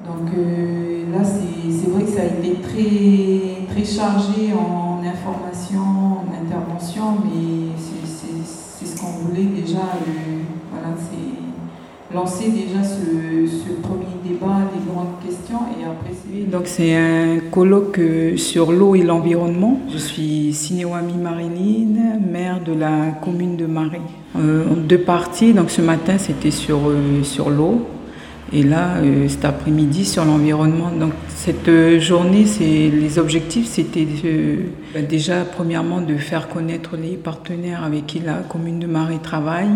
Donc 0.00 0.30
euh, 0.36 1.04
là, 1.12 1.22
c'est 1.22 1.90
vrai 1.90 2.02
que 2.02 2.10
ça 2.10 2.22
a 2.22 2.24
été 2.24 2.60
très, 2.60 3.66
très 3.72 3.84
chargé 3.84 4.52
en 4.52 5.00
information, 5.04 5.80
en 5.80 6.26
intervention, 6.44 7.18
mais 7.24 7.70
c'est 7.76 8.86
ce 8.86 9.00
qu'on 9.00 9.12
voulait 9.24 9.44
déjà. 9.44 9.78
Euh, 9.78 10.42
voilà, 10.72 10.96
c'est 10.98 12.14
lancer 12.14 12.50
déjà 12.50 12.82
ce, 12.82 13.46
ce, 13.46 13.72
premier 13.80 14.06
débat 14.24 14.68
des 14.74 14.92
grandes 14.92 15.18
questions 15.24 15.60
et 15.80 15.84
après 15.84 16.10
c'est... 16.12 16.50
Donc 16.50 16.66
c'est 16.66 16.94
un 16.94 17.38
colloque 17.50 17.98
euh, 18.00 18.36
sur 18.36 18.72
l'eau 18.72 18.96
et 18.96 19.02
l'environnement. 19.02 19.78
Je 19.90 19.98
suis 19.98 20.52
Sinéwami 20.52 21.14
Marilyn, 21.14 22.18
maire 22.20 22.60
de 22.60 22.72
la 22.72 23.12
commune 23.22 23.56
de 23.56 23.66
Marie. 23.66 24.00
Euh, 24.36 24.64
deux 24.74 24.98
parties, 24.98 25.54
donc 25.54 25.70
ce 25.70 25.80
matin 25.80 26.18
c'était 26.18 26.50
sur, 26.50 26.80
sur 27.22 27.50
l'eau 27.50 27.86
et 28.50 28.62
là, 28.62 28.96
euh, 28.96 29.28
cet 29.28 29.44
après-midi, 29.44 30.04
sur 30.04 30.24
l'environnement. 30.24 30.90
Donc, 30.90 31.12
cette 31.28 31.68
euh, 31.68 32.00
journée, 32.00 32.44
les 32.60 33.18
objectifs, 33.18 33.66
c'était 33.66 34.06
bah, 34.92 35.00
déjà, 35.02 35.44
premièrement, 35.44 36.00
de 36.00 36.16
faire 36.16 36.48
connaître 36.48 36.96
les 36.96 37.16
partenaires 37.16 37.84
avec 37.84 38.06
qui 38.06 38.18
la 38.20 38.34
commune 38.34 38.78
de 38.78 38.86
Marie 38.86 39.20
travaille, 39.20 39.70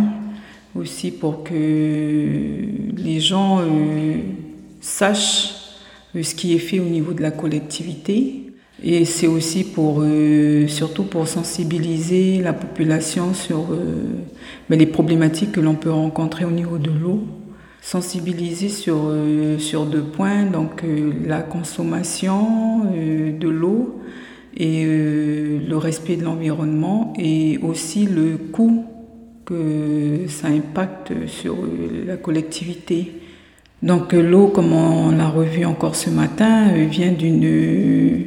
aussi 0.75 1.11
pour 1.11 1.43
que 1.43 1.53
les 1.53 3.21
gens 3.21 3.61
euh, 3.61 4.17
sachent 4.81 5.55
ce 6.15 6.35
qui 6.35 6.55
est 6.55 6.59
fait 6.59 6.81
au 6.81 6.85
niveau 6.85 7.13
de 7.13 7.23
la 7.23 7.31
collectivité. 7.31 8.43
Et 8.83 9.07
c'est 9.07 9.27
aussi 9.27 9.65
pour, 9.65 10.05
surtout 10.67 11.05
pour 11.05 11.29
sensibiliser 11.29 12.43
la 12.43 12.53
population 12.53 13.33
sur 13.33 13.69
bah, 14.69 14.77
les 14.77 14.85
problématiques 14.85 15.53
que 15.53 15.61
l'on 15.61 15.75
peut 15.75 15.91
rencontrer 15.91 16.45
au 16.45 16.51
niveau 16.51 16.77
de 16.77 16.91
l'eau 16.91 17.25
sensibiliser 17.87 18.69
sur, 18.69 19.03
euh, 19.07 19.61
sur 19.61 19.87
deux 19.87 20.03
points, 20.03 20.43
donc 20.43 20.83
euh, 20.83 21.13
la 21.25 21.41
consommation 21.41 22.83
euh, 22.93 23.31
de 23.31 23.49
l'eau 23.49 24.01
et 24.57 24.87
le 24.87 25.77
respect 25.77 26.17
de 26.17 26.25
l'environnement 26.25 27.13
et 27.19 27.59
aussi 27.59 28.07
le 28.07 28.39
coût 28.39 28.87
que 29.45 30.21
ça 30.29 30.49
impacte 30.49 31.13
sur 31.27 31.57
la 32.07 32.17
collectivité. 32.17 33.13
Donc 33.83 34.15
l'eau, 34.15 34.47
comme 34.47 34.73
on 34.73 35.11
l'a 35.11 35.29
revu 35.29 35.67
encore 35.67 35.95
ce 35.95 36.09
matin, 36.09 36.73
vient 36.73 37.13
d'une 37.13 38.25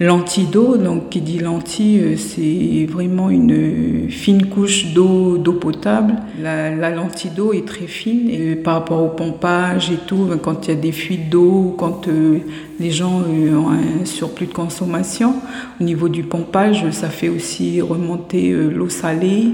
D'eau, 0.00 0.78
donc 0.78 1.10
qui 1.10 1.20
dit 1.20 1.38
lentille, 1.38 2.00
euh, 2.00 2.16
c'est 2.16 2.86
vraiment 2.90 3.28
une 3.28 4.08
fine 4.08 4.46
couche 4.46 4.94
d'eau 4.94 5.36
d'eau 5.36 5.52
potable. 5.52 6.14
La, 6.40 6.88
lentille 6.88 7.30
d'eau 7.30 7.52
est 7.52 7.66
très 7.66 7.86
fine 7.86 8.30
et 8.30 8.56
par 8.56 8.76
rapport 8.76 9.02
au 9.02 9.08
pompage 9.08 9.90
et 9.90 9.98
tout, 10.06 10.24
ben, 10.24 10.38
quand 10.38 10.66
il 10.66 10.70
y 10.70 10.72
a 10.72 10.80
des 10.80 10.92
fuites 10.92 11.28
d'eau, 11.28 11.74
quand 11.76 12.08
euh, 12.08 12.38
les 12.78 12.90
gens 12.90 13.20
euh, 13.20 13.54
ont 13.54 13.68
un 13.68 14.06
surplus 14.06 14.46
de 14.46 14.54
consommation, 14.54 15.34
au 15.78 15.84
niveau 15.84 16.08
du 16.08 16.22
pompage, 16.22 16.90
ça 16.92 17.10
fait 17.10 17.28
aussi 17.28 17.82
remonter 17.82 18.52
l'eau 18.52 18.88
salée. 18.88 19.48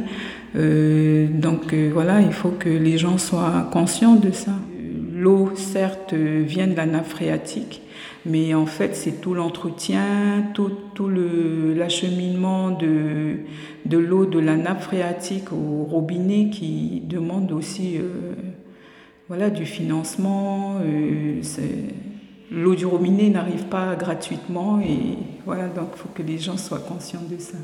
donc 0.55 1.75
voilà, 1.93 2.21
il 2.21 2.33
faut 2.33 2.55
que 2.57 2.69
les 2.69 2.99
gens 2.99 3.19
soient 3.19 3.69
conscients 3.73 4.15
de 4.15 4.31
ça. 4.31 4.53
L'eau, 5.27 5.51
certes, 5.57 6.15
vient 6.15 6.69
de 6.69 6.77
la 6.77 6.87
nappe 6.87 7.07
phréatique, 7.07 7.83
mais 8.27 8.55
en 8.55 8.65
fait, 8.65 8.95
c'est 8.95 9.21
tout 9.21 9.35
l'entretien, 9.35 10.45
tout, 10.55 10.71
tout 10.95 11.09
l'acheminement 11.09 12.71
de, 12.71 13.39
l'eau 13.91 14.27
de 14.27 14.39
la 14.39 14.55
nappe 14.55 14.83
phréatique 14.83 15.53
au 15.53 15.83
robinet 15.83 16.51
qui 16.51 17.03
demande 17.05 17.51
aussi 17.51 17.99
euh, 17.99 18.35
voilà, 19.27 19.51
du 19.51 19.67
financement. 19.67 20.77
Euh, 20.85 21.41
l'eau 22.53 22.77
du 22.77 22.87
robinet 22.87 23.29
n'arrive 23.29 23.65
pas 23.65 23.97
gratuitement 23.97 24.79
et 24.79 25.19
voilà, 25.45 25.67
donc 25.67 25.89
il 25.95 25.99
faut 25.99 26.11
que 26.15 26.23
les 26.23 26.39
gens 26.39 26.57
soient 26.57 26.79
conscients 26.79 27.25
de 27.29 27.41
ça. 27.41 27.59